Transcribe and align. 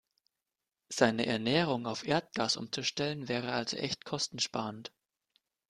Seine 0.89 1.27
Ernährung 1.27 1.85
auf 1.85 2.07
Erdgas 2.07 2.57
umzustellen, 2.57 3.27
wäre 3.27 3.51
also 3.51 3.77
echt 3.77 4.03
kostensparend. 4.03 4.91